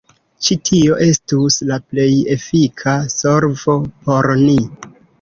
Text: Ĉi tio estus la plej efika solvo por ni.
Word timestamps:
Ĉi 0.45 0.55
tio 0.69 0.95
estus 1.07 1.59
la 1.73 1.79
plej 1.85 2.09
efika 2.39 2.97
solvo 3.19 3.81
por 4.09 4.35
ni. 4.47 4.61